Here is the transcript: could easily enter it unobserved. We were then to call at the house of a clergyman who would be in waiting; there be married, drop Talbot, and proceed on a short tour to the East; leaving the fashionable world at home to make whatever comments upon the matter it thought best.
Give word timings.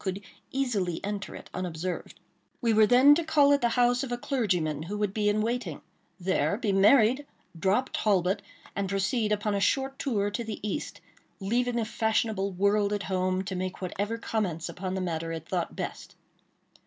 could 0.03 0.19
easily 0.51 0.99
enter 1.03 1.35
it 1.35 1.47
unobserved. 1.53 2.19
We 2.59 2.73
were 2.73 2.87
then 2.87 3.13
to 3.13 3.23
call 3.23 3.53
at 3.53 3.61
the 3.61 3.69
house 3.77 4.01
of 4.03 4.11
a 4.11 4.17
clergyman 4.17 4.81
who 4.81 4.97
would 4.97 5.13
be 5.13 5.29
in 5.29 5.41
waiting; 5.41 5.79
there 6.19 6.57
be 6.57 6.71
married, 6.71 7.23
drop 7.59 7.91
Talbot, 7.93 8.41
and 8.75 8.89
proceed 8.89 9.31
on 9.45 9.53
a 9.53 9.59
short 9.59 9.99
tour 9.99 10.31
to 10.31 10.43
the 10.43 10.59
East; 10.67 11.01
leaving 11.39 11.75
the 11.75 11.85
fashionable 11.85 12.51
world 12.51 12.93
at 12.93 13.03
home 13.03 13.43
to 13.43 13.53
make 13.55 13.79
whatever 13.79 14.17
comments 14.17 14.69
upon 14.69 14.95
the 14.95 15.01
matter 15.01 15.31
it 15.31 15.47
thought 15.47 15.75
best. 15.75 16.15